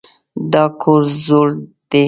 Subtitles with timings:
[0.51, 1.47] دا کور زوړ
[1.89, 1.99] دی.